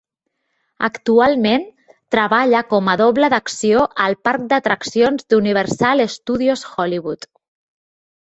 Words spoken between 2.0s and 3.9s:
treballa com a doble d'acció